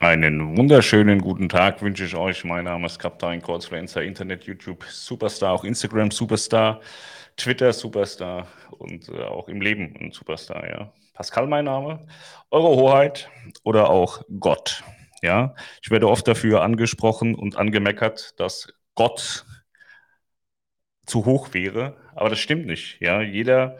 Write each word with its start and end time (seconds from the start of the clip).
Einen 0.00 0.56
wunderschönen 0.56 1.20
guten 1.20 1.48
Tag 1.48 1.82
wünsche 1.82 2.04
ich 2.04 2.14
euch. 2.14 2.44
Mein 2.44 2.66
Name 2.66 2.86
ist 2.86 3.00
Kaptein 3.00 3.42
Kurzfluencer, 3.42 4.00
Internet, 4.00 4.44
YouTube 4.44 4.84
Superstar, 4.84 5.52
auch 5.52 5.64
Instagram 5.64 6.12
Superstar, 6.12 6.80
Twitter 7.36 7.72
Superstar 7.72 8.46
und 8.70 9.08
äh, 9.08 9.24
auch 9.24 9.48
im 9.48 9.60
Leben 9.60 9.92
ein 9.98 10.12
Superstar, 10.12 10.68
ja. 10.68 10.92
Pascal 11.14 11.48
mein 11.48 11.64
Name, 11.64 12.06
Eure 12.52 12.68
Hoheit 12.68 13.28
oder 13.64 13.90
auch 13.90 14.22
Gott, 14.38 14.84
ja. 15.20 15.56
Ich 15.82 15.90
werde 15.90 16.08
oft 16.08 16.28
dafür 16.28 16.62
angesprochen 16.62 17.34
und 17.34 17.56
angemeckert, 17.56 18.38
dass 18.38 18.72
Gott 18.94 19.46
zu 21.06 21.24
hoch 21.24 21.54
wäre, 21.54 21.96
aber 22.14 22.30
das 22.30 22.38
stimmt 22.38 22.66
nicht, 22.66 23.00
ja. 23.00 23.20
Jeder 23.20 23.78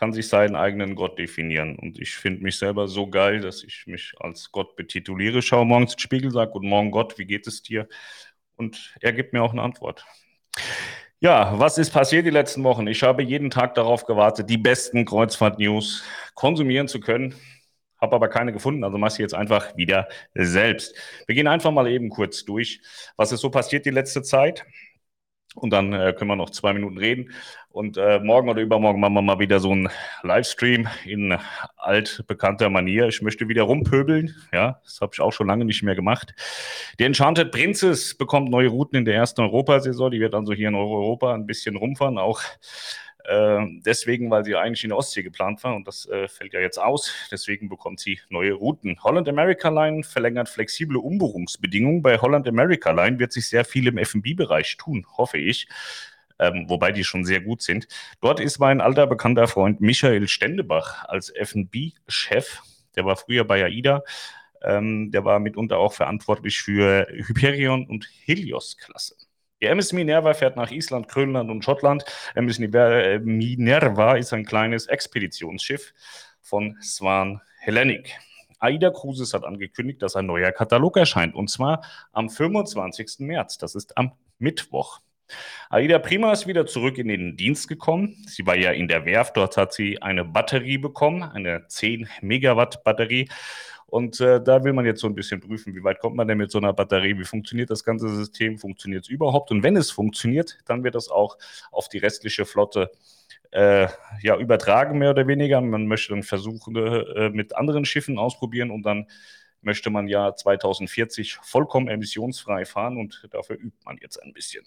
kann 0.00 0.14
sich 0.14 0.28
seinen 0.28 0.56
eigenen 0.56 0.94
Gott 0.94 1.18
definieren. 1.18 1.78
Und 1.78 2.00
ich 2.00 2.14
finde 2.14 2.42
mich 2.42 2.56
selber 2.56 2.88
so 2.88 3.06
geil, 3.06 3.40
dass 3.40 3.62
ich 3.62 3.86
mich 3.86 4.14
als 4.18 4.50
Gott 4.50 4.74
betituliere. 4.74 5.42
Schaue 5.42 5.66
morgens 5.66 5.92
ins 5.92 6.02
Spiegel, 6.02 6.30
sage, 6.30 6.52
Guten 6.52 6.70
Morgen 6.70 6.90
Gott, 6.90 7.18
wie 7.18 7.26
geht 7.26 7.46
es 7.46 7.62
dir? 7.62 7.86
Und 8.56 8.94
er 9.02 9.12
gibt 9.12 9.34
mir 9.34 9.42
auch 9.42 9.52
eine 9.52 9.60
Antwort. 9.60 10.06
Ja, 11.18 11.58
was 11.58 11.76
ist 11.76 11.90
passiert 11.90 12.24
die 12.24 12.30
letzten 12.30 12.64
Wochen? 12.64 12.86
Ich 12.86 13.02
habe 13.02 13.22
jeden 13.22 13.50
Tag 13.50 13.74
darauf 13.74 14.06
gewartet, 14.06 14.48
die 14.48 14.56
besten 14.56 15.04
Kreuzfahrt-News 15.04 16.02
konsumieren 16.34 16.88
zu 16.88 16.98
können, 16.98 17.34
habe 18.00 18.16
aber 18.16 18.28
keine 18.28 18.54
gefunden, 18.54 18.84
also 18.84 18.96
mache 18.96 19.12
ich 19.12 19.18
jetzt 19.18 19.34
einfach 19.34 19.76
wieder 19.76 20.08
selbst. 20.32 20.96
Wir 21.26 21.34
gehen 21.34 21.46
einfach 21.46 21.72
mal 21.72 21.86
eben 21.88 22.08
kurz 22.08 22.46
durch, 22.46 22.80
was 23.16 23.32
ist 23.32 23.40
so 23.40 23.50
passiert 23.50 23.84
die 23.84 23.90
letzte 23.90 24.22
Zeit. 24.22 24.64
Und 25.56 25.70
dann 25.70 25.92
äh, 25.92 26.12
können 26.16 26.30
wir 26.30 26.36
noch 26.36 26.50
zwei 26.50 26.72
Minuten 26.72 26.96
reden. 26.96 27.32
Und 27.72 27.96
äh, 27.96 28.20
morgen 28.20 28.48
oder 28.48 28.60
übermorgen 28.60 29.00
machen 29.00 29.14
wir 29.14 29.22
mal 29.22 29.38
wieder 29.38 29.58
so 29.60 29.72
einen 29.72 29.88
Livestream 30.22 30.88
in 31.04 31.36
altbekannter 31.76 32.70
Manier. 32.70 33.06
Ich 33.08 33.20
möchte 33.20 33.48
wieder 33.48 33.62
rumpöbeln. 33.62 34.34
Ja, 34.52 34.80
das 34.84 35.00
habe 35.00 35.10
ich 35.14 35.20
auch 35.20 35.32
schon 35.32 35.48
lange 35.48 35.64
nicht 35.64 35.82
mehr 35.82 35.94
gemacht. 35.94 36.34
Die 36.98 37.04
Enchanted 37.04 37.50
Princess 37.50 38.14
bekommt 38.14 38.50
neue 38.50 38.68
Routen 38.68 38.98
in 38.98 39.04
der 39.04 39.14
ersten 39.14 39.40
Europasaison. 39.40 40.10
Die 40.10 40.20
wird 40.20 40.34
also 40.34 40.52
hier 40.52 40.68
in 40.68 40.74
Europa 40.74 41.34
ein 41.34 41.46
bisschen 41.46 41.76
rumfahren. 41.76 42.18
Auch 42.18 42.42
deswegen, 43.26 44.30
weil 44.30 44.44
sie 44.44 44.56
eigentlich 44.56 44.84
in 44.84 44.90
der 44.90 44.98
Ostsee 44.98 45.22
geplant 45.22 45.62
war 45.64 45.74
und 45.74 45.86
das 45.86 46.08
äh, 46.08 46.28
fällt 46.28 46.52
ja 46.52 46.60
jetzt 46.60 46.78
aus. 46.78 47.12
Deswegen 47.30 47.68
bekommt 47.68 48.00
sie 48.00 48.20
neue 48.28 48.52
Routen. 48.52 49.02
Holland 49.02 49.28
America 49.28 49.68
Line 49.68 50.02
verlängert 50.02 50.48
flexible 50.48 50.96
Umbuchungsbedingungen. 50.96 52.02
Bei 52.02 52.18
Holland 52.18 52.48
America 52.48 52.90
Line 52.90 53.18
wird 53.18 53.32
sich 53.32 53.48
sehr 53.48 53.64
viel 53.64 53.86
im 53.86 53.98
F&B-Bereich 53.98 54.76
tun, 54.76 55.06
hoffe 55.16 55.38
ich. 55.38 55.68
Ähm, 56.38 56.64
wobei 56.68 56.90
die 56.90 57.04
schon 57.04 57.24
sehr 57.24 57.40
gut 57.40 57.60
sind. 57.60 57.86
Dort 58.22 58.40
ist 58.40 58.58
mein 58.58 58.80
alter 58.80 59.06
bekannter 59.06 59.46
Freund 59.46 59.80
Michael 59.82 60.26
Stendebach 60.26 61.04
als 61.04 61.28
F&B-Chef. 61.28 62.62
Der 62.96 63.04
war 63.04 63.16
früher 63.16 63.44
bei 63.44 63.62
AIDA. 63.64 64.02
Ähm, 64.62 65.10
der 65.10 65.24
war 65.24 65.38
mitunter 65.38 65.78
auch 65.78 65.92
verantwortlich 65.92 66.60
für 66.60 67.06
Hyperion 67.10 67.86
und 67.86 68.08
Helios-Klasse. 68.24 69.16
Die 69.60 69.66
MS 69.66 69.92
Minerva 69.92 70.32
fährt 70.32 70.56
nach 70.56 70.70
Island, 70.70 71.08
Grönland 71.08 71.50
und 71.50 71.64
Schottland. 71.64 72.04
MS 72.34 72.58
Minerva 72.58 74.16
ist 74.16 74.32
ein 74.32 74.46
kleines 74.46 74.86
Expeditionsschiff 74.86 75.92
von 76.40 76.78
Swan 76.82 77.42
Hellenic. 77.58 78.16
AIDA 78.58 78.90
Cruises 78.90 79.34
hat 79.34 79.44
angekündigt, 79.44 80.02
dass 80.02 80.16
ein 80.16 80.26
neuer 80.26 80.52
Katalog 80.52 80.96
erscheint 80.96 81.34
und 81.34 81.50
zwar 81.50 81.82
am 82.12 82.30
25. 82.30 83.20
März. 83.20 83.58
Das 83.58 83.74
ist 83.74 83.96
am 83.98 84.12
Mittwoch. 84.38 85.00
Aida 85.68 85.98
Prima 85.98 86.32
ist 86.32 86.46
wieder 86.46 86.66
zurück 86.66 86.98
in 86.98 87.08
den 87.08 87.36
Dienst 87.36 87.68
gekommen. 87.68 88.16
Sie 88.26 88.46
war 88.46 88.56
ja 88.56 88.72
in 88.72 88.88
der 88.88 89.04
Werft, 89.04 89.36
dort 89.36 89.56
hat 89.56 89.72
sie 89.72 90.02
eine 90.02 90.24
Batterie 90.24 90.78
bekommen, 90.78 91.22
eine 91.22 91.66
10 91.68 92.08
Megawatt 92.20 92.82
Batterie 92.82 93.28
und 93.90 94.20
äh, 94.20 94.42
da 94.42 94.64
will 94.64 94.72
man 94.72 94.86
jetzt 94.86 95.00
so 95.00 95.06
ein 95.06 95.14
bisschen 95.14 95.40
prüfen, 95.40 95.74
wie 95.74 95.84
weit 95.84 95.98
kommt 95.98 96.16
man 96.16 96.28
denn 96.28 96.38
mit 96.38 96.50
so 96.50 96.58
einer 96.58 96.72
Batterie, 96.72 97.18
wie 97.18 97.24
funktioniert 97.24 97.70
das 97.70 97.84
ganze 97.84 98.08
System, 98.08 98.58
funktioniert 98.58 99.04
es 99.04 99.10
überhaupt? 99.10 99.50
Und 99.50 99.62
wenn 99.62 99.76
es 99.76 99.90
funktioniert, 99.90 100.58
dann 100.66 100.84
wird 100.84 100.94
das 100.94 101.08
auch 101.08 101.36
auf 101.72 101.88
die 101.88 101.98
restliche 101.98 102.46
Flotte 102.46 102.90
äh, 103.50 103.88
ja, 104.22 104.36
übertragen, 104.36 104.98
mehr 104.98 105.10
oder 105.10 105.26
weniger. 105.26 105.60
Man 105.60 105.86
möchte 105.86 106.10
dann 106.14 106.22
versuchen, 106.22 106.76
äh, 106.76 107.30
mit 107.30 107.56
anderen 107.56 107.84
Schiffen 107.84 108.18
ausprobieren 108.18 108.70
und 108.70 108.82
dann 108.82 109.06
möchte 109.62 109.90
man 109.90 110.08
ja 110.08 110.34
2040 110.34 111.34
vollkommen 111.42 111.88
emissionsfrei 111.88 112.64
fahren 112.64 112.96
und 112.96 113.28
dafür 113.30 113.56
übt 113.56 113.76
man 113.84 113.98
jetzt 114.00 114.22
ein 114.22 114.32
bisschen. 114.32 114.64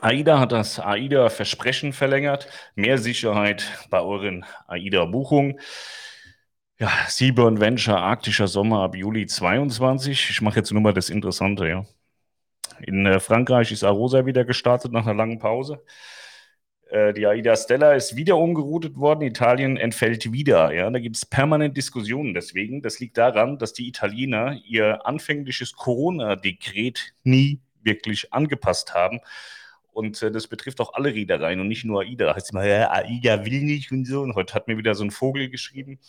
AIDA 0.00 0.40
hat 0.40 0.50
das 0.50 0.80
AIDA-Versprechen 0.80 1.92
verlängert, 1.92 2.48
mehr 2.74 2.98
Sicherheit 2.98 3.64
bei 3.90 4.00
euren 4.00 4.44
AIDA-Buchungen. 4.66 5.60
Ja, 6.80 6.90
Seaburn 7.08 7.60
Venture, 7.60 7.98
arktischer 8.00 8.48
Sommer 8.48 8.80
ab 8.82 8.96
Juli 8.96 9.26
22. 9.26 10.30
Ich 10.30 10.40
mache 10.40 10.56
jetzt 10.56 10.72
nur 10.72 10.82
mal 10.82 10.92
das 10.92 11.08
Interessante, 11.08 11.68
ja. 11.68 11.86
In 12.80 13.06
äh, 13.06 13.20
Frankreich 13.20 13.70
ist 13.70 13.84
Arosa 13.84 14.26
wieder 14.26 14.44
gestartet 14.44 14.90
nach 14.90 15.06
einer 15.06 15.14
langen 15.14 15.38
Pause. 15.38 15.84
Äh, 16.90 17.12
die 17.12 17.28
AIDA 17.28 17.54
Stella 17.54 17.92
ist 17.92 18.16
wieder 18.16 18.36
umgeroutet 18.36 18.96
worden. 18.96 19.22
Italien 19.22 19.76
entfällt 19.76 20.32
wieder. 20.32 20.72
Ja, 20.74 20.90
da 20.90 20.98
gibt 20.98 21.14
es 21.16 21.24
permanent 21.24 21.76
Diskussionen. 21.76 22.34
Deswegen, 22.34 22.82
das 22.82 22.98
liegt 22.98 23.18
daran, 23.18 23.56
dass 23.58 23.72
die 23.72 23.86
Italiener 23.86 24.58
ihr 24.66 25.06
anfängliches 25.06 25.74
Corona-Dekret 25.74 27.14
nie 27.22 27.60
wirklich 27.84 28.32
angepasst 28.32 28.94
haben. 28.94 29.20
Und 29.92 30.20
äh, 30.24 30.32
das 30.32 30.48
betrifft 30.48 30.80
auch 30.80 30.94
alle 30.94 31.14
Reedereien 31.14 31.60
und 31.60 31.68
nicht 31.68 31.84
nur 31.84 32.02
AIDA. 32.02 32.26
Da 32.26 32.34
heißt 32.34 32.50
immer, 32.50 32.66
ja, 32.66 32.90
AIDA 32.90 33.44
will 33.44 33.62
nicht 33.62 33.92
und 33.92 34.06
so. 34.06 34.22
Und 34.22 34.34
heute 34.34 34.54
hat 34.54 34.66
mir 34.66 34.76
wieder 34.76 34.96
so 34.96 35.04
ein 35.04 35.12
Vogel 35.12 35.48
geschrieben 35.50 36.00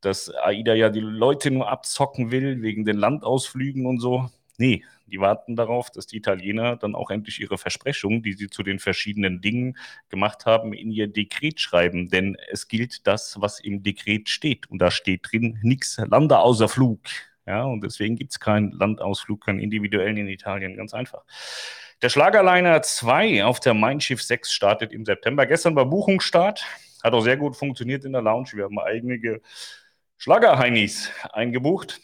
dass 0.00 0.30
AIDA 0.30 0.74
ja 0.74 0.90
die 0.90 1.00
Leute 1.00 1.50
nur 1.50 1.68
abzocken 1.68 2.30
will 2.30 2.62
wegen 2.62 2.84
den 2.84 2.96
Landausflügen 2.96 3.86
und 3.86 4.00
so. 4.00 4.30
Nee, 4.58 4.84
die 5.06 5.20
warten 5.20 5.56
darauf, 5.56 5.90
dass 5.90 6.06
die 6.06 6.18
Italiener 6.18 6.76
dann 6.76 6.94
auch 6.94 7.10
endlich 7.10 7.40
ihre 7.40 7.58
Versprechungen, 7.58 8.22
die 8.22 8.34
sie 8.34 8.48
zu 8.48 8.62
den 8.62 8.78
verschiedenen 8.78 9.40
Dingen 9.40 9.76
gemacht 10.08 10.46
haben, 10.46 10.72
in 10.72 10.90
ihr 10.90 11.08
Dekret 11.08 11.60
schreiben. 11.60 12.08
Denn 12.08 12.36
es 12.50 12.68
gilt 12.68 13.06
das, 13.06 13.36
was 13.40 13.60
im 13.60 13.82
Dekret 13.82 14.28
steht. 14.28 14.70
Und 14.70 14.78
da 14.78 14.90
steht 14.90 15.30
drin, 15.30 15.58
nichts 15.62 15.98
Landeaußerflug. 15.98 17.00
Ja, 17.46 17.64
und 17.64 17.82
deswegen 17.82 18.16
gibt 18.16 18.32
es 18.32 18.40
keinen 18.40 18.70
Landausflug, 18.72 19.44
keinen 19.44 19.58
individuellen 19.58 20.18
in 20.18 20.28
Italien. 20.28 20.76
Ganz 20.76 20.94
einfach. 20.94 21.24
Der 22.02 22.08
Schlagerliner 22.08 22.80
2 22.82 23.44
auf 23.44 23.60
der 23.60 23.74
Mein 23.74 24.00
Schiff 24.00 24.22
6 24.22 24.52
startet 24.52 24.92
im 24.92 25.04
September. 25.04 25.46
Gestern 25.46 25.74
war 25.74 25.86
Buchungsstart. 25.86 26.64
Hat 27.02 27.12
auch 27.12 27.22
sehr 27.22 27.36
gut 27.36 27.56
funktioniert 27.56 28.04
in 28.04 28.12
der 28.12 28.22
Lounge. 28.22 28.50
Wir 28.52 28.64
haben 28.64 28.78
einige 28.78 29.40
Schlagerheinis 30.22 31.10
eingebucht. 31.32 31.98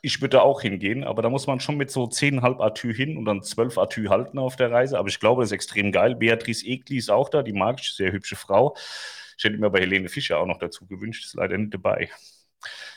Ich 0.00 0.22
würde 0.22 0.40
auch 0.40 0.62
hingehen, 0.62 1.04
aber 1.04 1.20
da 1.20 1.28
muss 1.28 1.46
man 1.46 1.60
schon 1.60 1.76
mit 1.76 1.90
so 1.90 2.04
10,5 2.04 2.64
Atü 2.64 2.94
hin 2.94 3.18
und 3.18 3.26
dann 3.26 3.42
12 3.42 3.76
Atü 3.76 4.08
halten 4.08 4.38
auf 4.38 4.56
der 4.56 4.70
Reise. 4.70 4.98
Aber 4.98 5.08
ich 5.08 5.20
glaube, 5.20 5.42
das 5.42 5.50
ist 5.50 5.52
extrem 5.52 5.92
geil. 5.92 6.14
Beatrice 6.16 6.64
Egli 6.64 6.96
ist 6.96 7.10
auch 7.10 7.28
da, 7.28 7.42
die 7.42 7.52
mag 7.52 7.78
ich, 7.78 7.92
sehr 7.92 8.10
hübsche 8.10 8.36
Frau. 8.36 8.74
Ich 9.36 9.44
hätte 9.44 9.58
mir 9.58 9.68
bei 9.68 9.80
Helene 9.80 10.08
Fischer 10.08 10.38
auch 10.38 10.46
noch 10.46 10.58
dazu 10.58 10.86
gewünscht, 10.86 11.26
ist 11.26 11.34
leider 11.34 11.58
nicht 11.58 11.74
dabei. 11.74 12.08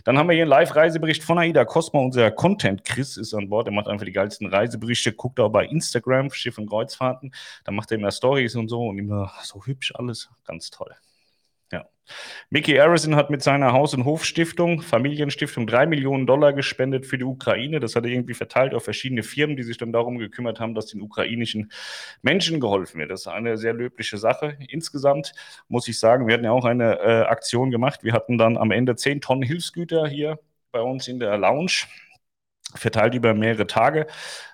Dann 0.05 0.17
haben 0.17 0.29
wir 0.29 0.35
hier 0.35 0.43
einen 0.43 0.51
Live-Reisebericht 0.51 1.21
von 1.21 1.37
Aida 1.37 1.65
Cosma. 1.65 1.99
Unser 1.99 2.31
Content 2.31 2.85
Chris 2.85 3.17
ist 3.17 3.33
an 3.33 3.49
Bord. 3.49 3.67
Er 3.67 3.73
macht 3.73 3.89
einfach 3.89 4.05
die 4.05 4.13
geilsten 4.13 4.47
Reiseberichte. 4.47 5.11
Guckt 5.11 5.41
auch 5.41 5.49
bei 5.49 5.65
Instagram, 5.65 6.31
Schiff 6.31 6.57
und 6.57 6.69
Kreuzfahrten. 6.69 7.33
Da 7.65 7.73
macht 7.73 7.91
er 7.91 7.97
immer 7.97 8.11
Stories 8.11 8.55
und 8.55 8.69
so 8.69 8.87
und 8.87 8.97
immer 8.97 9.33
so 9.43 9.65
hübsch 9.65 9.93
alles. 9.95 10.29
Ganz 10.45 10.69
toll. 10.69 10.95
Ja. 11.73 11.85
Mickey 12.51 12.75
Harrison 12.75 13.15
hat 13.15 13.31
mit 13.31 13.41
seiner 13.41 13.73
Haus- 13.73 13.95
und 13.95 14.05
Hofstiftung, 14.05 14.81
Familienstiftung, 14.81 15.65
drei 15.65 15.87
Millionen 15.87 16.27
Dollar 16.27 16.53
gespendet 16.53 17.07
für 17.07 17.17
die 17.17 17.23
Ukraine. 17.23 17.79
Das 17.79 17.95
hat 17.95 18.03
er 18.03 18.11
irgendwie 18.11 18.35
verteilt 18.35 18.75
auf 18.75 18.83
verschiedene 18.83 19.23
Firmen, 19.23 19.57
die 19.57 19.63
sich 19.63 19.77
dann 19.77 19.91
darum 19.91 20.19
gekümmert 20.19 20.59
haben, 20.59 20.75
dass 20.75 20.85
den 20.85 21.01
ukrainischen 21.01 21.71
Menschen 22.21 22.59
geholfen 22.59 22.99
wird. 22.99 23.09
Das 23.09 23.21
ist 23.21 23.27
eine 23.27 23.57
sehr 23.57 23.73
löbliche 23.73 24.17
Sache. 24.19 24.55
Insgesamt 24.67 25.33
muss 25.67 25.87
ich 25.87 25.97
sagen, 25.97 26.27
wir 26.27 26.35
hatten 26.35 26.45
ja 26.45 26.51
auch 26.51 26.65
eine 26.65 26.99
äh, 26.99 27.21
Aktion 27.23 27.71
gemacht. 27.71 28.03
Wir 28.03 28.13
hatten 28.13 28.37
dann 28.37 28.55
am 28.55 28.69
Ende 28.69 28.95
zehn 28.95 29.19
Tonnen 29.19 29.41
Hilfsgüter 29.41 30.07
hier 30.07 30.37
bei 30.71 30.81
uns 30.81 31.07
in 31.07 31.19
der 31.19 31.39
Lounge 31.39 31.85
verteilt 32.75 33.15
über 33.15 33.33
mehrere 33.33 33.67
Tage 33.67 34.07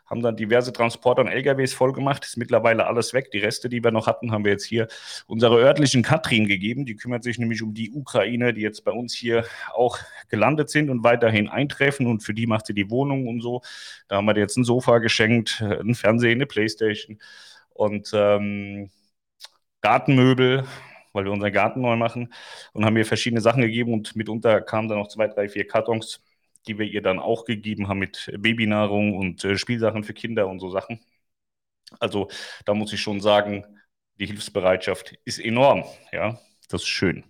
haben 0.10 0.22
dann 0.22 0.36
diverse 0.36 0.74
Transporter 0.74 1.22
und 1.22 1.28
LKWs 1.28 1.74
vollgemacht. 1.74 2.26
Ist 2.26 2.38
mittlerweile 2.38 2.88
alles 2.88 3.14
weg. 3.14 3.32
Die 3.32 3.40
Reste, 3.40 3.70
die 3.70 3.84
wir 3.84 3.92
noch 3.92 4.08
hatten, 4.08 4.32
haben 4.32 4.44
wir 4.44 4.52
jetzt 4.52 4.66
hier 4.66 4.88
unserer 5.28 5.58
örtlichen 5.58 6.02
Katrin 6.02 6.48
gegeben. 6.48 6.86
Die 6.86 6.96
kümmert 6.96 7.24
sich 7.24 7.38
nämlich 7.38 7.62
um 7.62 7.74
die 7.74 7.92
Ukraine, 7.92 8.54
die 8.54 8.62
jetzt 8.62 8.84
bei 8.84 8.92
uns 8.92 9.14
hier 9.14 9.46
auch 9.74 10.00
gelandet 10.30 10.70
sind 10.70 10.90
und 10.90 11.04
weiterhin 11.04 11.48
eintreffen. 11.48 12.08
Und 12.08 12.24
für 12.24 12.34
die 12.34 12.48
macht 12.48 12.66
sie 12.66 12.74
die 12.74 12.90
Wohnung 12.90 13.28
und 13.28 13.42
so. 13.42 13.62
Da 14.08 14.18
haben 14.18 14.26
wir 14.26 14.36
jetzt 14.38 14.58
ein 14.58 14.64
Sofa 14.64 14.98
geschenkt, 15.00 15.62
ein 15.62 15.96
Fernseher, 15.96 16.32
eine 16.32 16.46
Playstation 16.46 17.20
und 17.74 18.12
ähm, 18.14 18.90
Gartenmöbel 19.82 20.66
weil 21.14 21.26
wir 21.26 21.32
unseren 21.32 21.52
Garten 21.52 21.82
neu 21.82 21.96
machen 21.96 22.34
und 22.74 22.86
haben 22.86 22.94
mir 22.94 23.06
verschiedene 23.06 23.42
Sachen 23.42 23.62
gegeben 23.62 23.94
und 23.94 24.16
mitunter 24.16 24.62
kamen 24.62 24.88
dann 24.88 25.00
noch 25.00 25.08
zwei, 25.08 25.28
drei, 25.28 25.50
vier 25.50 25.66
Kartons 25.68 26.22
die 26.68 26.78
wir 26.78 26.86
ihr 26.86 27.02
dann 27.02 27.20
auch 27.20 27.46
gegeben 27.46 27.88
haben 27.88 28.00
mit 28.00 28.32
Babynahrung 28.38 29.16
und 29.16 29.44
äh, 29.46 29.58
Spielsachen 29.58 30.04
für 30.04 30.14
Kinder 30.14 30.48
und 30.48 30.60
so 30.60 30.70
Sachen. 30.70 31.00
Also 32.00 32.30
da 32.66 32.74
muss 32.74 32.94
ich 32.94 33.02
schon 33.02 33.22
sagen, 33.22 33.66
die 34.20 34.28
Hilfsbereitschaft 34.28 35.18
ist 35.26 35.40
enorm. 35.40 35.84
Ja, 36.12 36.40
das 36.70 36.82
ist 36.82 36.88
schön. 36.88 37.24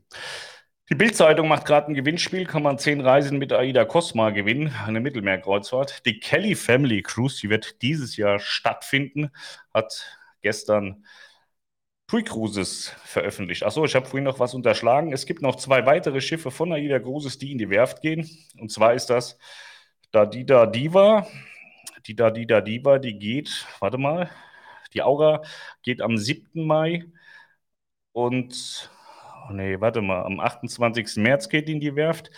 Die 0.90 0.96
Bildzeitung 0.96 1.48
macht 1.48 1.66
gerade 1.66 1.88
ein 1.88 1.94
Gewinnspiel, 1.94 2.46
kann 2.46 2.64
man 2.64 2.80
zehn 2.80 3.00
Reisen 3.00 3.38
mit 3.38 3.54
Aida 3.54 3.86
Cosma 3.86 4.31
gewinnen, 4.31 4.74
eine 4.88 5.00
Mittelmeerkreuzfahrt. 5.00 6.04
Die 6.08 6.20
Kelly 6.20 6.56
Family 6.56 7.04
Cruise, 7.04 7.40
die 7.40 7.52
wird 7.52 7.84
dieses 7.84 8.18
Jahr 8.18 8.40
stattfinden, 8.40 9.30
hat 9.72 10.04
gestern 10.42 11.06
TUI 12.09 12.23
Cruises 12.23 12.91
veröffentlicht. 13.03 13.63
Achso, 13.63 13.85
ich 13.85 13.94
habe 13.94 14.07
vorhin 14.07 14.23
noch 14.23 14.39
was 14.39 14.56
unterschlagen. 14.56 15.13
Es 15.13 15.27
gibt 15.27 15.44
noch 15.44 15.57
zwei 15.57 15.85
weitere 15.85 16.21
Schiffe 16.21 16.50
von 16.50 16.73
AIDA 16.73 16.97
Cruises, 16.97 17.38
die 17.38 17.51
in 17.51 17.59
die 17.59 17.69
Werft 17.69 18.01
gehen. 18.01 18.27
Und 18.57 18.71
zwar 18.71 18.95
ist 18.95 19.11
das 19.11 19.38
Dadida 20.11 20.65
Diva. 20.65 21.27
Die 22.07 22.15
Dadida 22.15 22.61
Diva, 22.61 22.97
die 22.97 23.19
geht, 23.19 23.67
warte 23.79 24.00
mal, 24.00 24.31
die 24.95 25.03
Aura 25.03 25.44
geht 25.83 26.01
am 26.01 26.17
7. 26.17 26.65
Mai 26.65 27.06
und, 28.11 28.89
oh 29.47 29.53
nee, 29.53 29.79
warte 29.79 30.01
mal, 30.01 30.23
am 30.23 30.39
28. 30.39 31.17
März 31.17 31.47
geht 31.47 31.67
die 31.67 31.73
in 31.73 31.79
die 31.79 31.95
Werft. 31.95 32.31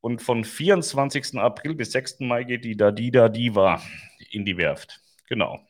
Und 0.00 0.22
von 0.22 0.42
24. 0.42 1.38
April 1.38 1.74
bis 1.74 1.92
6. 1.92 2.20
Mai 2.20 2.44
geht 2.44 2.64
die 2.64 2.78
Dadida 2.78 3.28
Diva 3.28 3.82
in 4.30 4.46
die 4.46 4.56
Werft. 4.56 5.00
Genau. 5.28 5.60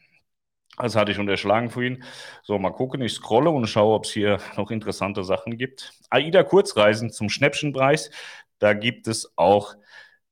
Das 0.79 0.97
hatte 0.97 1.13
ich 1.13 1.19
unterschlagen 1.19 1.71
vorhin. 1.71 2.03
So, 2.43 2.59
mal 2.59 2.71
gucken. 2.71 3.03
Ich 3.03 3.13
scrolle 3.15 3.51
und 3.51 3.67
schaue, 3.67 3.95
ob 3.95 4.05
es 4.05 4.13
hier 4.13 4.39
noch 4.57 4.71
interessante 4.71 5.25
Sachen 5.25 5.57
gibt. 5.59 5.93
AIDA 6.11 6.43
Kurzreisen 6.43 7.11
zum 7.11 7.29
Schnäppchenpreis. 7.29 8.11
Da 8.59 8.75
gibt 8.75 9.07
es 9.07 9.33
auch 9.37 9.75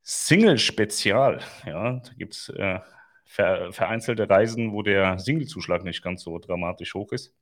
Single-Spezial. 0.02 1.40
Ja, 1.66 2.00
da 2.00 2.12
gibt 2.16 2.34
es 2.34 2.48
äh, 2.50 2.80
vereinzelte 3.24 4.28
Reisen, 4.28 4.72
wo 4.72 4.82
der 4.82 5.18
Single-Zuschlag 5.18 5.84
nicht 5.84 6.02
ganz 6.02 6.22
so 6.22 6.38
dramatisch 6.38 6.94
hoch 6.94 7.12
ist. 7.12 7.34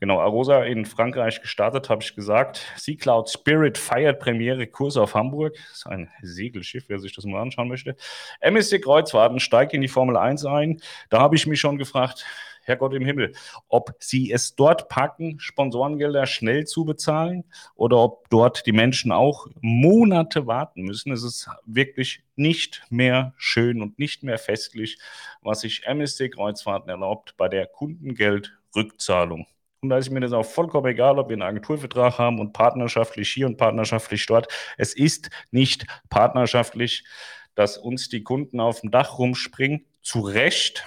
Genau, 0.00 0.20
Arosa 0.20 0.64
in 0.64 0.84
Frankreich 0.84 1.40
gestartet, 1.40 1.88
habe 1.88 2.02
ich 2.02 2.14
gesagt. 2.14 2.66
Sea 2.76 2.96
Cloud 2.96 3.30
Spirit 3.30 3.78
feiert 3.78 4.20
Premiere 4.20 4.66
Kurs 4.66 4.96
auf 4.96 5.14
Hamburg. 5.14 5.54
Das 5.68 5.78
ist 5.78 5.86
ein 5.86 6.10
Segelschiff, 6.22 6.84
wer 6.88 6.98
sich 6.98 7.14
das 7.14 7.24
mal 7.24 7.40
anschauen 7.40 7.68
möchte. 7.68 7.96
MSC 8.40 8.80
Kreuzfahrten 8.80 9.40
steigt 9.40 9.74
in 9.74 9.80
die 9.80 9.88
Formel 9.88 10.16
1 10.16 10.44
ein. 10.46 10.80
Da 11.10 11.20
habe 11.20 11.36
ich 11.36 11.46
mich 11.46 11.60
schon 11.60 11.78
gefragt, 11.78 12.24
Herrgott 12.64 12.94
im 12.94 13.04
Himmel, 13.04 13.32
ob 13.68 13.96
sie 13.98 14.30
es 14.30 14.54
dort 14.54 14.88
packen, 14.88 15.38
Sponsorengelder 15.40 16.26
schnell 16.26 16.64
zu 16.64 16.84
bezahlen 16.84 17.44
oder 17.74 17.98
ob 17.98 18.28
dort 18.30 18.66
die 18.66 18.72
Menschen 18.72 19.10
auch 19.12 19.48
Monate 19.60 20.46
warten 20.46 20.82
müssen. 20.82 21.12
Es 21.12 21.24
ist 21.24 21.48
wirklich 21.66 22.22
nicht 22.36 22.82
mehr 22.88 23.34
schön 23.36 23.82
und 23.82 23.98
nicht 23.98 24.22
mehr 24.22 24.38
festlich, 24.38 24.98
was 25.42 25.60
sich 25.60 25.84
MSC 25.86 26.30
Kreuzfahrten 26.30 26.88
erlaubt 26.88 27.34
bei 27.36 27.48
der 27.48 27.66
Kundengeldrückzahlung. 28.72 29.46
Und 29.80 29.88
da 29.88 29.98
ist 29.98 30.10
mir 30.10 30.20
das 30.20 30.32
auch 30.32 30.46
vollkommen 30.46 30.86
egal, 30.86 31.18
ob 31.18 31.28
wir 31.28 31.34
einen 31.34 31.42
Agenturvertrag 31.42 32.18
haben 32.18 32.38
und 32.38 32.52
partnerschaftlich 32.52 33.30
hier 33.30 33.46
und 33.46 33.56
partnerschaftlich 33.56 34.24
dort. 34.26 34.46
Es 34.78 34.94
ist 34.94 35.30
nicht 35.50 35.86
partnerschaftlich, 36.08 37.04
dass 37.56 37.78
uns 37.78 38.08
die 38.08 38.22
Kunden 38.22 38.60
auf 38.60 38.80
dem 38.80 38.90
Dach 38.90 39.18
rumspringen. 39.18 39.86
Zu 40.02 40.20
Recht 40.20 40.84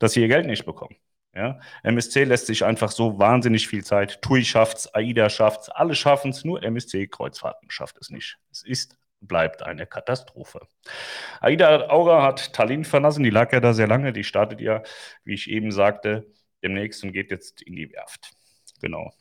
dass 0.00 0.12
sie 0.12 0.20
ihr 0.20 0.28
Geld 0.28 0.46
nicht 0.46 0.64
bekommen. 0.64 0.96
Ja? 1.34 1.58
MSC 1.82 2.24
lässt 2.24 2.46
sich 2.46 2.64
einfach 2.64 2.90
so 2.90 3.18
wahnsinnig 3.18 3.66
viel 3.66 3.84
Zeit. 3.84 4.22
TUI 4.22 4.44
schafft's, 4.44 4.92
AIDA 4.94 5.28
schafft's, 5.28 5.68
alle 5.68 5.96
schaffen's, 5.96 6.44
nur 6.44 6.62
MSC 6.62 7.08
Kreuzfahrten 7.08 7.70
schafft 7.70 7.98
es 8.00 8.10
nicht. 8.10 8.38
Es 8.50 8.62
ist 8.62 8.96
bleibt 9.20 9.62
eine 9.64 9.86
Katastrophe. 9.86 10.60
Aida 11.40 11.88
Aura 11.88 12.22
hat 12.22 12.52
Tallinn 12.52 12.84
verlassen, 12.84 13.24
die 13.24 13.30
lag 13.30 13.52
ja 13.52 13.58
da 13.58 13.72
sehr 13.72 13.88
lange, 13.88 14.12
die 14.12 14.22
startet 14.22 14.60
ja, 14.60 14.82
wie 15.24 15.34
ich 15.34 15.50
eben 15.50 15.72
sagte, 15.72 16.32
demnächst 16.62 17.02
und 17.04 17.12
geht 17.12 17.30
jetzt 17.30 17.62
in 17.62 17.76
die 17.76 17.90
Werft. 17.92 18.32
Genau. 18.80 19.12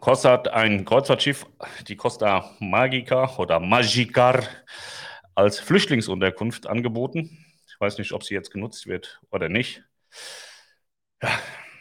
Costa 0.00 0.32
hat 0.32 0.48
ein 0.48 0.84
Kreuzfahrtschiff, 0.84 1.46
die 1.88 1.96
Costa 1.96 2.54
Magica 2.60 3.36
oder 3.38 3.58
Magicar, 3.58 4.44
als 5.34 5.58
Flüchtlingsunterkunft 5.58 6.66
angeboten 6.66 7.46
weiß 7.80 7.98
nicht, 7.98 8.12
ob 8.12 8.22
sie 8.22 8.34
jetzt 8.34 8.50
genutzt 8.50 8.86
wird 8.86 9.20
oder 9.30 9.48
nicht. 9.48 9.82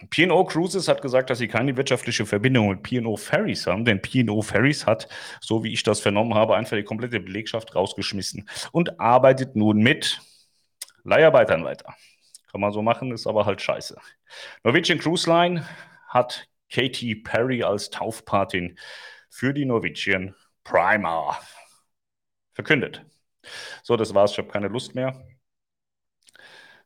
P&O 0.10 0.46
Cruises 0.46 0.88
hat 0.88 1.02
gesagt, 1.02 1.30
dass 1.30 1.40
sie 1.40 1.50
keine 1.50 1.76
wirtschaftliche 1.76 2.26
Verbindung 2.26 2.70
mit 2.70 2.84
P&O 2.84 3.18
Ferries 3.18 3.68
haben, 3.68 3.84
denn 3.84 4.02
P&O 4.02 4.42
Ferries 4.42 4.86
hat, 4.86 5.10
so 5.42 5.64
wie 5.64 5.74
ich 5.74 5.84
das 5.84 6.00
vernommen 6.00 6.36
habe, 6.36 6.56
einfach 6.56 6.78
die 6.78 6.84
komplette 6.84 7.20
Belegschaft 7.20 7.76
rausgeschmissen 7.76 8.50
und 8.72 9.00
arbeitet 9.00 9.58
nun 9.58 9.80
mit 9.80 10.22
Leiharbeitern 11.04 11.66
weiter. 11.66 11.96
Kann 12.52 12.62
man 12.62 12.72
so 12.72 12.82
machen, 12.82 13.12
ist 13.12 13.28
aber 13.28 13.46
halt 13.46 13.62
scheiße. 13.62 13.98
Norwegian 14.64 15.00
Cruise 15.00 15.30
Line 15.30 15.66
hat 16.08 16.48
Katy 16.72 17.16
Perry 17.16 17.64
als 17.64 17.90
Taufpatin 17.90 18.78
für 19.30 19.54
die 19.54 19.66
Norwegian 19.66 20.36
Primer 20.64 21.38
verkündet. 22.54 23.06
So, 23.84 23.98
das 23.98 24.14
war's. 24.14 24.32
Ich 24.32 24.38
habe 24.38 24.50
keine 24.50 24.68
Lust 24.68 24.96
mehr. 24.96 25.16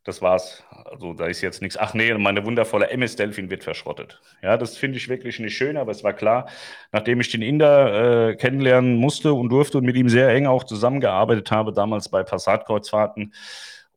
Das 0.06 0.22
war's. 0.22 0.64
Also 0.70 1.14
da 1.14 1.28
ist 1.28 1.42
jetzt 1.42 1.62
nichts. 1.62 1.78
Ach 1.78 1.94
nee, 1.94 2.14
meine 2.16 2.46
wundervolle 2.46 2.90
MS 2.90 3.16
Delfin 3.16 3.50
wird 3.50 3.64
verschrottet. 3.64 4.22
Ja, 4.42 4.58
das 4.58 4.76
finde 4.78 4.98
ich 4.98 5.08
wirklich 5.08 5.40
nicht 5.40 5.56
schön, 5.56 5.78
aber 5.78 5.92
es 5.92 6.04
war 6.04 6.12
klar, 6.12 6.50
nachdem 6.92 7.22
ich 7.22 7.32
den 7.32 7.42
Inder 7.42 8.32
äh, 8.32 8.36
kennenlernen 8.36 8.98
musste 8.98 9.34
und 9.34 9.48
durfte 9.50 9.78
und 9.78 9.86
mit 9.86 9.96
ihm 9.96 10.10
sehr 10.10 10.30
eng 10.30 10.46
auch 10.46 10.66
zusammengearbeitet 10.66 11.52
habe, 11.52 11.72
damals 11.72 12.10
bei 12.10 12.22
Passatkreuzfahrten 12.24 13.34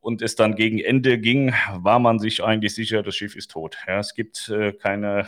und 0.07 0.21
es 0.21 0.37
dann 0.37 0.55
gegen 0.55 0.79
Ende 0.79 1.19
ging, 1.19 1.53
war 1.73 1.99
man 1.99 2.17
sich 2.17 2.41
eigentlich 2.41 2.73
sicher, 2.73 3.03
das 3.03 3.13
Schiff 3.13 3.35
ist 3.35 3.51
tot. 3.51 3.77
Ja, 3.85 3.99
es 3.99 4.13
gibt 4.13 4.47
äh, 4.47 4.71
keine, 4.71 5.27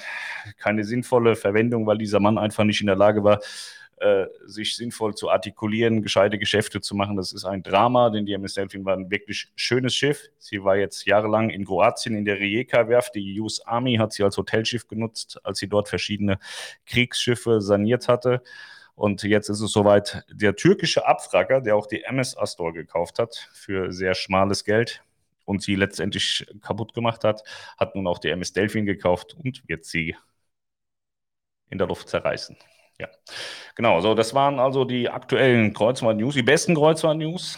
keine 0.58 0.86
sinnvolle 0.86 1.36
Verwendung, 1.36 1.86
weil 1.86 1.98
dieser 1.98 2.22
Mann 2.22 2.38
einfach 2.38 2.64
nicht 2.64 2.80
in 2.80 2.88
der 2.88 2.96
Lage 2.96 3.26
war, 3.26 3.42
äh, 3.98 4.28
sich 4.46 4.78
sinnvoll 4.78 5.16
zu 5.16 5.30
artikulieren, 5.30 6.02
gescheite 6.02 6.40
Geschäfte 6.40 6.80
zu 6.80 6.96
machen. 6.96 7.18
Das 7.18 7.34
ist 7.34 7.44
ein 7.44 7.62
Drama, 7.62 8.10
denn 8.10 8.26
die 8.26 8.32
MS 8.32 8.54
Delfin 8.54 8.86
war 8.86 8.96
ein 8.96 9.12
wirklich 9.12 9.52
schönes 9.58 9.94
Schiff. 9.94 10.30
Sie 10.38 10.64
war 10.64 10.78
jetzt 10.78 11.06
jahrelang 11.06 11.50
in 11.50 11.66
Kroatien 11.66 12.16
in 12.16 12.24
der 12.24 12.40
Rijeka-Werft. 12.40 13.16
Die 13.16 13.38
US 13.42 13.60
Army 13.60 13.98
hat 13.98 14.14
sie 14.14 14.24
als 14.24 14.38
Hotelschiff 14.38 14.88
genutzt, 14.88 15.42
als 15.44 15.60
sie 15.60 15.68
dort 15.68 15.90
verschiedene 15.90 16.40
Kriegsschiffe 16.86 17.60
saniert 17.60 18.08
hatte. 18.08 18.42
Und 19.00 19.24
jetzt 19.24 19.48
ist 19.48 19.62
es 19.62 19.72
soweit, 19.72 20.26
der 20.30 20.58
türkische 20.58 21.08
Abfrager, 21.08 21.62
der 21.62 21.78
auch 21.78 21.88
die 21.88 22.04
MS 22.04 22.36
Astor 22.38 22.74
gekauft 22.74 23.18
hat, 23.18 23.50
für 23.54 23.94
sehr 23.94 24.14
schmales 24.14 24.66
Geld 24.66 25.02
und 25.46 25.62
sie 25.62 25.76
letztendlich 25.76 26.46
kaputt 26.62 26.94
gemacht 26.94 27.24
hat, 27.24 27.44
hat 27.78 27.96
nun 27.96 28.08
auch 28.08 28.20
die 28.20 28.28
MS 28.28 28.52
Delfin 28.52 28.86
gekauft 28.86 29.38
und 29.42 29.64
wird 29.70 29.86
sie 29.86 30.18
in 31.70 31.78
der 31.78 31.88
Luft 31.88 32.10
zerreißen. 32.10 32.58
Ja, 33.00 33.08
genau. 33.74 34.02
So, 34.02 34.16
das 34.16 34.34
waren 34.34 34.60
also 34.60 34.84
die 34.84 35.08
aktuellen 35.08 35.74
Kreuzfahrt-News, 35.74 36.34
die 36.34 36.44
besten 36.44 36.76
Kreuzfahrt-News, 36.76 37.58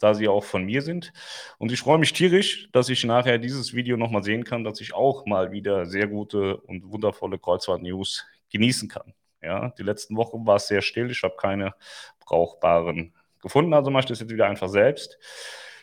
da 0.00 0.14
sie 0.14 0.26
auch 0.26 0.44
von 0.44 0.64
mir 0.64 0.80
sind. 0.80 1.12
Und 1.58 1.70
ich 1.70 1.80
freue 1.80 1.98
mich 1.98 2.14
tierisch, 2.14 2.70
dass 2.72 2.88
ich 2.88 3.04
nachher 3.04 3.36
dieses 3.36 3.74
Video 3.74 3.98
nochmal 3.98 4.22
sehen 4.24 4.44
kann, 4.44 4.64
dass 4.64 4.80
ich 4.80 4.94
auch 4.94 5.26
mal 5.26 5.52
wieder 5.52 5.84
sehr 5.84 6.06
gute 6.06 6.56
und 6.56 6.90
wundervolle 6.90 7.38
Kreuzfahrt-News 7.38 8.24
genießen 8.48 8.88
kann. 8.88 9.12
Ja, 9.42 9.70
die 9.78 9.82
letzten 9.82 10.16
Wochen 10.16 10.46
war 10.46 10.56
es 10.56 10.66
sehr 10.68 10.82
still. 10.82 11.10
Ich 11.10 11.22
habe 11.22 11.36
keine 11.36 11.74
brauchbaren 12.20 13.14
gefunden, 13.40 13.72
also 13.72 13.90
mache 13.90 14.00
ich 14.00 14.06
das 14.06 14.20
jetzt 14.20 14.32
wieder 14.32 14.46
einfach 14.46 14.68
selbst. 14.68 15.18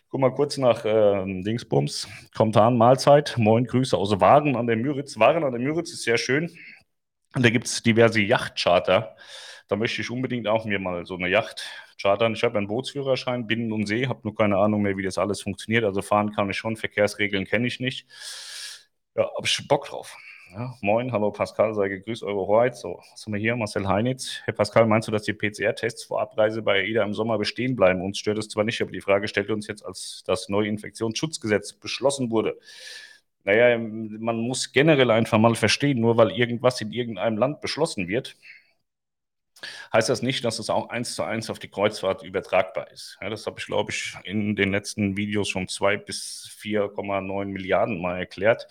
Guck 0.09 0.21
mal 0.21 0.33
kurz 0.33 0.57
nach 0.57 0.85
äh, 0.85 1.23
Dingsbums. 1.43 2.07
Kommentar, 2.35 2.71
Mahlzeit. 2.71 3.35
Moin, 3.37 3.65
Grüße 3.65 3.97
aus 3.97 4.19
Waren 4.19 4.55
an 4.55 4.67
der 4.67 4.75
Müritz. 4.77 5.17
Waren 5.19 5.43
an 5.43 5.51
der 5.51 5.61
Müritz 5.61 5.91
ist 5.91 6.03
sehr 6.03 6.17
schön. 6.17 6.49
Und 7.35 7.43
da 7.45 7.49
gibt 7.49 7.65
es 7.67 7.83
diverse 7.83 8.21
Yachtcharter. 8.21 9.15
Da 9.67 9.75
möchte 9.75 10.01
ich 10.01 10.11
unbedingt 10.11 10.47
auch 10.47 10.65
mir 10.65 10.79
mal 10.79 11.05
so 11.05 11.15
eine 11.15 11.27
Yacht 11.29 11.63
chartern. 12.01 12.33
Ich 12.33 12.43
habe 12.43 12.57
einen 12.57 12.67
Bootsführerschein, 12.67 13.47
Binnen- 13.47 13.71
und 13.73 13.87
See, 13.87 14.07
habe 14.07 14.21
nur 14.23 14.35
keine 14.35 14.57
Ahnung 14.57 14.81
mehr, 14.83 14.95
wie 14.97 15.03
das 15.03 15.17
alles 15.17 15.41
funktioniert. 15.41 15.83
Also 15.83 16.01
fahren 16.01 16.31
kann 16.33 16.49
ich 16.49 16.57
schon, 16.57 16.77
Verkehrsregeln 16.77 17.45
kenne 17.45 17.67
ich 17.67 17.79
nicht. 17.79 18.07
Ja, 19.15 19.23
habe 19.35 19.45
ich 19.47 19.67
Bock 19.67 19.85
drauf. 19.87 20.15
Ja, 20.51 20.73
moin, 20.81 21.11
hallo 21.11 21.31
Pascal, 21.31 21.73
sei 21.73 21.89
gegrüßt, 21.89 22.23
eure 22.23 22.47
Hoheit. 22.47 22.75
So, 22.77 22.99
was 23.11 23.25
haben 23.25 23.33
wir 23.33 23.39
hier? 23.39 23.55
Marcel 23.55 23.87
Heinitz. 23.87 24.41
Herr 24.45 24.53
Pascal, 24.53 24.85
meinst 24.85 25.07
du, 25.07 25.11
dass 25.11 25.23
die 25.23 25.33
PCR-Tests 25.33 26.03
vor 26.05 26.21
Abreise 26.21 26.61
bei 26.61 26.81
AIDA 26.81 27.03
im 27.03 27.13
Sommer 27.13 27.37
bestehen 27.37 27.75
bleiben? 27.75 28.01
Uns 28.01 28.19
stört 28.19 28.37
es 28.37 28.47
zwar 28.47 28.63
nicht, 28.63 28.81
aber 28.81 28.91
die 28.91 29.01
Frage 29.01 29.27
stellt 29.27 29.49
uns 29.49 29.67
jetzt, 29.67 29.83
als 29.85 30.23
das 30.25 30.47
neue 30.47 30.67
Infektionsschutzgesetz 30.69 31.73
beschlossen 31.73 32.31
wurde. 32.31 32.57
Naja, 33.43 33.77
man 33.77 34.37
muss 34.37 34.71
generell 34.71 35.11
einfach 35.11 35.39
mal 35.39 35.55
verstehen, 35.55 35.99
nur 35.99 36.17
weil 36.17 36.31
irgendwas 36.31 36.79
in 36.81 36.91
irgendeinem 36.91 37.37
Land 37.37 37.61
beschlossen 37.61 38.07
wird, 38.07 38.37
heißt 39.93 40.09
das 40.09 40.21
nicht, 40.21 40.45
dass 40.45 40.59
es 40.59 40.69
auch 40.69 40.89
eins 40.89 41.15
zu 41.15 41.23
eins 41.23 41.49
auf 41.49 41.59
die 41.59 41.69
Kreuzfahrt 41.69 42.23
übertragbar 42.23 42.91
ist. 42.91 43.17
Ja, 43.21 43.29
das 43.29 43.45
habe 43.45 43.59
ich, 43.59 43.65
glaube 43.65 43.91
ich, 43.91 44.15
in 44.23 44.55
den 44.55 44.71
letzten 44.71 45.17
Videos 45.17 45.49
schon 45.49 45.67
zwei 45.67 45.97
bis 45.97 46.49
4,9 46.59 47.45
Milliarden 47.51 48.01
mal 48.01 48.17
erklärt 48.19 48.67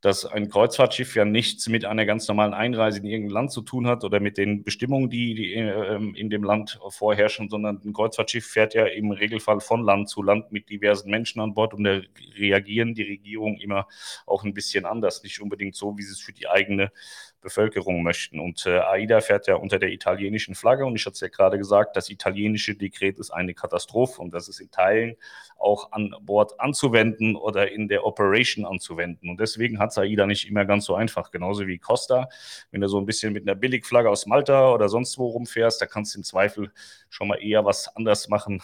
dass 0.00 0.24
ein 0.24 0.48
Kreuzfahrtschiff 0.48 1.14
ja 1.16 1.24
nichts 1.24 1.68
mit 1.68 1.84
einer 1.84 2.06
ganz 2.06 2.28
normalen 2.28 2.54
Einreise 2.54 2.98
in 2.98 3.06
irgendein 3.06 3.34
Land 3.34 3.52
zu 3.52 3.62
tun 3.62 3.86
hat 3.86 4.04
oder 4.04 4.20
mit 4.20 4.38
den 4.38 4.62
Bestimmungen, 4.62 5.10
die, 5.10 5.34
die 5.34 5.54
äh, 5.54 5.96
in 6.14 6.30
dem 6.30 6.44
Land 6.44 6.78
vorherrschen, 6.88 7.48
sondern 7.48 7.80
ein 7.84 7.92
Kreuzfahrtschiff 7.92 8.46
fährt 8.46 8.74
ja 8.74 8.86
im 8.86 9.10
Regelfall 9.10 9.60
von 9.60 9.82
Land 9.82 10.08
zu 10.08 10.22
Land 10.22 10.52
mit 10.52 10.68
diversen 10.68 11.10
Menschen 11.10 11.40
an 11.40 11.54
Bord 11.54 11.74
und 11.74 11.84
da 11.84 12.00
reagieren 12.38 12.94
die 12.94 13.02
Regierungen 13.02 13.58
immer 13.58 13.86
auch 14.26 14.44
ein 14.44 14.54
bisschen 14.54 14.84
anders, 14.84 15.22
nicht 15.22 15.40
unbedingt 15.40 15.74
so, 15.74 15.96
wie 15.96 16.02
sie 16.02 16.12
es 16.12 16.20
für 16.20 16.32
die 16.32 16.48
eigene 16.48 16.92
Bevölkerung 17.46 18.02
möchten. 18.02 18.40
Und 18.40 18.66
äh, 18.66 18.80
AIDA 18.80 19.20
fährt 19.20 19.46
ja 19.46 19.54
unter 19.54 19.78
der 19.78 19.90
italienischen 19.90 20.56
Flagge 20.56 20.84
und 20.84 20.96
ich 20.96 21.06
hatte 21.06 21.14
es 21.14 21.20
ja 21.20 21.28
gerade 21.28 21.58
gesagt, 21.58 21.96
das 21.96 22.10
italienische 22.10 22.74
Dekret 22.74 23.20
ist 23.20 23.30
eine 23.30 23.54
Katastrophe 23.54 24.20
und 24.20 24.34
das 24.34 24.48
ist 24.48 24.58
in 24.58 24.68
Teilen 24.72 25.14
auch 25.56 25.92
an 25.92 26.12
Bord 26.22 26.58
anzuwenden 26.58 27.36
oder 27.36 27.70
in 27.70 27.86
der 27.86 28.04
Operation 28.04 28.66
anzuwenden. 28.66 29.30
Und 29.30 29.38
deswegen 29.38 29.78
hat 29.78 29.90
es 29.90 29.98
AIDA 29.98 30.26
nicht 30.26 30.48
immer 30.48 30.64
ganz 30.64 30.86
so 30.86 30.96
einfach, 30.96 31.30
genauso 31.30 31.68
wie 31.68 31.78
Costa. 31.78 32.28
Wenn 32.72 32.80
du 32.80 32.88
so 32.88 32.98
ein 32.98 33.06
bisschen 33.06 33.32
mit 33.32 33.44
einer 33.44 33.54
Billigflagge 33.54 34.10
aus 34.10 34.26
Malta 34.26 34.72
oder 34.72 34.88
sonst 34.88 35.16
wo 35.16 35.28
rumfährst, 35.28 35.80
da 35.80 35.86
kannst 35.86 36.14
du 36.14 36.18
im 36.18 36.24
Zweifel 36.24 36.72
schon 37.08 37.28
mal 37.28 37.36
eher 37.36 37.64
was 37.64 37.94
anders 37.94 38.28
machen 38.28 38.60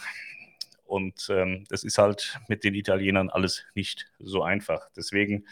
und 0.85 1.27
ähm, 1.31 1.63
das 1.69 1.83
ist 1.83 1.97
halt 1.97 2.39
mit 2.47 2.63
den 2.63 2.75
Italienern 2.75 3.29
alles 3.29 3.65
nicht 3.73 4.11
so 4.19 4.43
einfach. 4.43 4.89
Deswegen, 4.95 5.47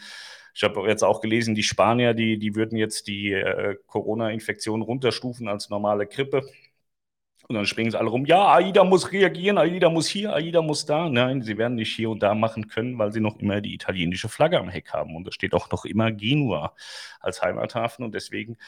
ich 0.54 0.62
habe 0.62 0.86
jetzt 0.88 1.02
auch 1.02 1.20
gelesen, 1.20 1.54
die 1.54 1.62
Spanier, 1.62 2.14
die, 2.14 2.38
die 2.38 2.54
würden 2.54 2.76
jetzt 2.76 3.06
die 3.06 3.32
äh, 3.32 3.76
Corona-Infektion 3.86 4.82
runterstufen 4.82 5.48
als 5.48 5.70
normale 5.70 6.06
Grippe. 6.06 6.42
Und 7.48 7.56
dann 7.56 7.66
springen 7.66 7.90
sie 7.90 7.98
alle 7.98 8.08
rum, 8.08 8.24
ja, 8.24 8.52
AIDA 8.54 8.84
muss 8.84 9.12
reagieren, 9.12 9.58
AIDA 9.58 9.90
muss 9.90 10.08
hier, 10.08 10.32
AIDA 10.32 10.62
muss 10.62 10.86
da. 10.86 11.08
Nein, 11.08 11.42
sie 11.42 11.58
werden 11.58 11.74
nicht 11.74 11.94
hier 11.94 12.10
und 12.10 12.22
da 12.22 12.34
machen 12.34 12.68
können, 12.68 12.98
weil 12.98 13.12
sie 13.12 13.20
noch 13.20 13.38
immer 13.40 13.60
die 13.60 13.74
italienische 13.74 14.28
Flagge 14.28 14.58
am 14.58 14.68
Heck 14.68 14.92
haben. 14.92 15.16
Und 15.16 15.26
da 15.26 15.32
steht 15.32 15.52
auch 15.54 15.70
noch 15.70 15.84
immer 15.84 16.12
Genua 16.12 16.74
als 17.20 17.42
Heimathafen. 17.42 18.04
Und 18.04 18.14
deswegen 18.14 18.58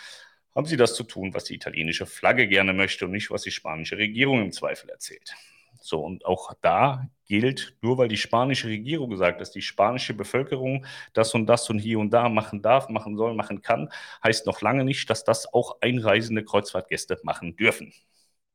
haben 0.55 0.67
sie 0.67 0.77
das 0.77 0.95
zu 0.95 1.05
tun, 1.05 1.35
was 1.35 1.45
die 1.45 1.55
italienische 1.55 2.07
Flagge 2.07 2.49
gerne 2.49 2.73
möchte 2.73 3.07
und 3.07 3.13
nicht, 3.13 3.31
was 3.31 3.43
die 3.43 3.51
spanische 3.51 3.97
Regierung 3.97 4.43
im 4.43 4.53
Zweifel 4.53 4.91
erzählt. 4.91 5.35
So, 5.81 6.03
und 6.05 6.25
auch 6.25 6.55
da 6.63 7.09
gilt, 7.27 7.77
nur 7.83 7.99
weil 7.99 8.09
die 8.09 8.17
spanische 8.17 8.69
Regierung 8.69 9.17
sagt, 9.17 9.41
dass 9.41 9.51
die 9.51 9.63
spanische 9.63 10.15
Bevölkerung 10.15 10.87
das 11.13 11.35
und 11.35 11.47
das 11.47 11.69
und 11.71 11.79
hier 11.79 11.99
und 11.99 12.11
da 12.11 12.29
machen 12.29 12.63
darf, 12.63 12.89
machen 12.89 13.17
soll, 13.17 13.35
machen 13.35 13.63
kann, 13.63 13.91
heißt 14.23 14.47
noch 14.47 14.61
lange 14.61 14.85
nicht, 14.85 15.09
dass 15.11 15.25
das 15.25 15.53
auch 15.53 15.81
einreisende 15.81 16.45
Kreuzfahrtgäste 16.45 17.19
machen 17.23 17.57
dürfen. 17.57 17.93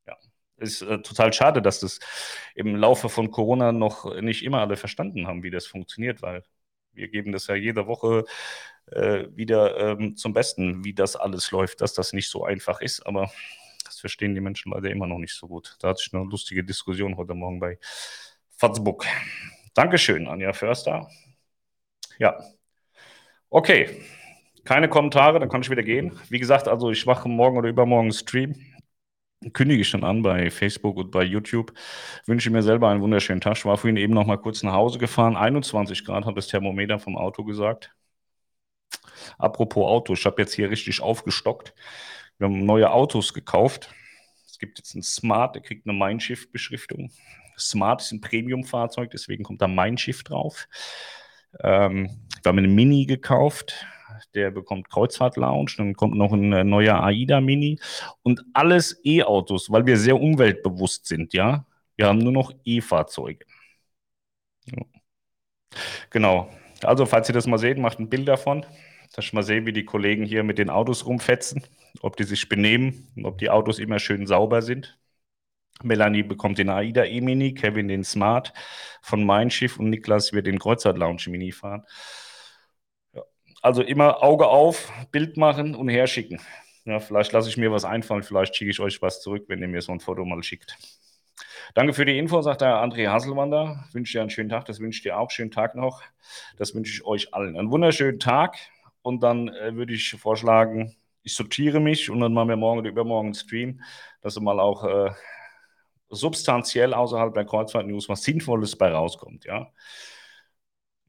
Ja. 0.07 0.17
Es 0.57 0.81
ist 0.81 0.83
äh, 0.83 1.01
total 1.01 1.33
schade, 1.33 1.61
dass 1.61 1.79
das 1.79 1.99
im 2.55 2.75
Laufe 2.75 3.09
von 3.09 3.31
Corona 3.31 3.71
noch 3.71 4.13
nicht 4.21 4.43
immer 4.43 4.61
alle 4.61 4.77
verstanden 4.77 5.27
haben, 5.27 5.43
wie 5.43 5.51
das 5.51 5.67
funktioniert, 5.67 6.21
weil 6.21 6.43
wir 6.93 7.07
geben 7.09 7.31
das 7.31 7.47
ja 7.47 7.55
jede 7.55 7.87
Woche 7.87 8.25
äh, 8.87 9.25
wieder 9.35 9.77
ähm, 9.77 10.17
zum 10.17 10.33
Besten, 10.33 10.83
wie 10.83 10.93
das 10.93 11.15
alles 11.15 11.51
läuft, 11.51 11.81
dass 11.81 11.93
das 11.93 12.13
nicht 12.13 12.29
so 12.29 12.43
einfach 12.45 12.81
ist. 12.81 13.05
Aber 13.05 13.31
verstehen 13.99 14.35
die 14.35 14.41
Menschen 14.41 14.71
leider 14.71 14.89
immer 14.89 15.07
noch 15.07 15.17
nicht 15.17 15.33
so 15.33 15.47
gut. 15.47 15.75
Da 15.79 15.89
hatte 15.89 16.03
ich 16.05 16.13
eine 16.13 16.23
lustige 16.23 16.63
Diskussion 16.63 17.17
heute 17.17 17.33
Morgen 17.33 17.59
bei 17.59 17.77
Facebook. 18.57 19.05
Dankeschön, 19.73 20.27
Anja 20.27 20.53
Förster. 20.53 21.07
Ja. 22.17 22.37
Okay. 23.49 24.01
Keine 24.65 24.89
Kommentare, 24.89 25.39
dann 25.39 25.49
kann 25.49 25.61
ich 25.61 25.69
wieder 25.69 25.83
gehen. 25.83 26.19
Wie 26.29 26.37
gesagt, 26.39 26.67
also 26.67 26.91
ich 26.91 27.05
mache 27.05 27.27
morgen 27.29 27.57
oder 27.57 27.69
übermorgen 27.69 28.11
Stream. 28.11 28.55
Kündige 29.53 29.81
ich 29.81 29.89
schon 29.89 30.03
an 30.03 30.21
bei 30.21 30.51
Facebook 30.51 30.97
und 30.97 31.11
bei 31.11 31.23
YouTube. 31.23 31.73
Wünsche 32.25 32.49
mir 32.49 32.61
selber 32.61 32.89
einen 32.89 33.01
wunderschönen 33.01 33.39
Tag. 33.41 33.57
Ich 33.57 33.65
war 33.65 33.77
vorhin 33.77 33.95
eben 33.97 34.13
noch 34.13 34.25
mal 34.25 34.37
kurz 34.37 34.63
nach 34.63 34.73
Hause 34.73 34.99
gefahren. 34.99 35.37
21 35.37 36.03
Grad 36.05 36.25
hat 36.25 36.37
das 36.37 36.47
Thermometer 36.47 36.99
vom 36.99 37.17
Auto 37.17 37.43
gesagt. 37.45 37.95
Apropos 39.37 39.85
Auto, 39.87 40.13
ich 40.13 40.25
habe 40.25 40.41
jetzt 40.41 40.53
hier 40.53 40.69
richtig 40.69 41.01
aufgestockt. 41.01 41.73
Wir 42.39 42.47
haben 42.47 42.65
neue 42.65 42.91
Autos 42.91 43.33
gekauft. 43.33 43.93
Es 44.47 44.57
gibt 44.57 44.79
jetzt 44.79 44.95
einen 44.95 45.03
Smart, 45.03 45.55
der 45.55 45.61
kriegt 45.61 45.87
eine 45.87 45.97
Mindshift-Beschriftung. 45.97 47.11
Smart 47.57 48.01
ist 48.01 48.13
ein 48.13 48.21
Premium-Fahrzeug, 48.21 49.11
deswegen 49.11 49.43
kommt 49.43 49.61
da 49.61 49.67
Mindshift 49.67 50.29
drauf. 50.29 50.67
Ähm, 51.61 52.09
wir 52.41 52.49
haben 52.49 52.57
einen 52.57 52.73
Mini 52.73 53.05
gekauft, 53.05 53.85
der 54.33 54.51
bekommt 54.51 54.89
Kreuzfahrt-Lounge, 54.89 55.73
dann 55.77 55.93
kommt 55.95 56.15
noch 56.15 56.31
ein 56.31 56.53
äh, 56.53 56.63
neuer 56.63 57.03
AIDA 57.03 57.41
Mini 57.41 57.79
und 58.23 58.41
alles 58.53 59.01
E-Autos, 59.03 59.69
weil 59.69 59.85
wir 59.85 59.97
sehr 59.97 60.19
umweltbewusst 60.19 61.07
sind, 61.07 61.33
ja. 61.33 61.65
Wir 61.97 62.07
haben 62.07 62.19
nur 62.19 62.31
noch 62.31 62.53
E-Fahrzeuge. 62.63 63.45
Ja. 64.65 64.77
Genau. 66.09 66.49
Also, 66.83 67.05
falls 67.05 67.27
ihr 67.27 67.33
das 67.33 67.47
mal 67.47 67.57
seht, 67.57 67.77
macht 67.77 67.99
ein 67.99 68.07
Bild 68.09 68.29
davon, 68.29 68.65
ich 69.17 69.33
mal 69.33 69.43
sehe, 69.43 69.65
wie 69.65 69.73
die 69.73 69.85
Kollegen 69.85 70.25
hier 70.25 70.43
mit 70.43 70.57
den 70.57 70.69
Autos 70.69 71.05
rumfetzen 71.05 71.63
ob 72.01 72.17
die 72.17 72.23
sich 72.23 72.49
benehmen 72.49 73.07
und 73.15 73.25
ob 73.25 73.37
die 73.37 73.49
Autos 73.49 73.79
immer 73.79 73.99
schön 73.99 74.27
sauber 74.27 74.61
sind. 74.61 74.97
Melanie 75.81 76.23
bekommt 76.23 76.57
den 76.57 76.69
AIDA 76.69 77.05
E-Mini, 77.05 77.53
Kevin 77.53 77.87
den 77.87 78.03
Smart 78.03 78.53
von 79.01 79.23
Mein 79.23 79.49
Schiff 79.49 79.79
und 79.79 79.89
Niklas 79.89 80.33
wird 80.33 80.45
den 80.45 80.59
Kreuzert 80.59 80.97
Lounge 80.97 81.23
Mini 81.27 81.51
fahren. 81.51 81.85
Ja. 83.13 83.23
Also 83.61 83.81
immer 83.81 84.21
Auge 84.21 84.47
auf, 84.47 84.91
Bild 85.11 85.37
machen 85.37 85.75
und 85.75 85.87
herschicken. 85.87 86.41
Ja, 86.83 86.99
vielleicht 86.99 87.31
lasse 87.31 87.49
ich 87.49 87.57
mir 87.57 87.71
was 87.71 87.85
einfallen, 87.85 88.23
vielleicht 88.23 88.55
schicke 88.55 88.71
ich 88.71 88.79
euch 88.79 89.01
was 89.01 89.21
zurück, 89.21 89.45
wenn 89.47 89.61
ihr 89.61 89.67
mir 89.67 89.81
so 89.81 89.91
ein 89.91 89.99
Foto 89.99 90.25
mal 90.25 90.43
schickt. 90.43 90.77
Danke 91.75 91.93
für 91.93 92.03
die 92.03 92.17
Info, 92.17 92.41
sagt 92.41 92.61
der 92.61 92.83
André 92.83 93.07
Hasselwander. 93.07 93.85
Wünsche 93.93 94.13
dir 94.13 94.21
einen 94.21 94.29
schönen 94.29 94.49
Tag, 94.49 94.65
das 94.65 94.79
wünsche 94.79 94.97
ich 94.97 95.03
dir 95.03 95.17
auch. 95.17 95.29
Schönen 95.29 95.51
Tag 95.51 95.75
noch. 95.75 96.01
Das 96.57 96.73
wünsche 96.73 96.91
ich 96.91 97.05
euch 97.05 97.33
allen. 97.33 97.57
Einen 97.57 97.71
wunderschönen 97.71 98.19
Tag 98.19 98.57
und 99.01 99.21
dann 99.23 99.49
äh, 99.49 99.75
würde 99.75 99.93
ich 99.93 100.11
vorschlagen, 100.11 100.95
ich 101.23 101.35
sortiere 101.35 101.79
mich 101.79 102.09
und 102.09 102.19
dann 102.19 102.33
machen 102.33 102.49
wir 102.49 102.55
morgen 102.55 102.79
oder 102.79 102.89
übermorgen 102.89 103.27
einen 103.27 103.35
Stream, 103.35 103.81
dass 104.21 104.39
mal 104.39 104.59
auch 104.59 104.83
äh, 104.83 105.11
substanziell 106.09 106.93
außerhalb 106.93 107.33
der 107.33 107.45
Kreuzfahrt-News 107.45 108.09
was 108.09 108.23
Sinnvolles 108.23 108.75
bei 108.75 108.91
rauskommt. 108.91 109.45
Ja? 109.45 109.71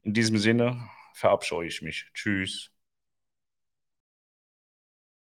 In 0.03 0.13
diesem 0.13 0.37
Sinne 0.37 0.89
verabscheue 1.13 1.67
ich 1.67 1.81
mich. 1.81 2.09
Tschüss. 2.13 2.70